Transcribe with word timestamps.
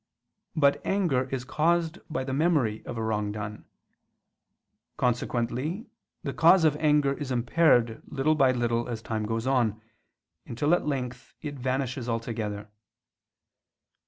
But 0.55 0.81
anger 0.83 1.29
is 1.29 1.43
caused 1.45 1.99
by 2.09 2.23
the 2.23 2.33
memory 2.33 2.83
of 2.87 2.97
a 2.97 3.03
wrong 3.03 3.31
done. 3.31 3.65
Consequently 4.97 5.91
the 6.23 6.33
cause 6.33 6.63
of 6.65 6.75
anger 6.77 7.13
is 7.13 7.29
impaired 7.29 8.01
little 8.07 8.33
by 8.33 8.51
little 8.51 8.89
as 8.89 9.03
time 9.03 9.27
goes 9.27 9.45
on, 9.45 9.79
until 10.43 10.73
at 10.73 10.87
length 10.87 11.35
it 11.43 11.53
vanishes 11.53 12.09
altogether. 12.09 12.71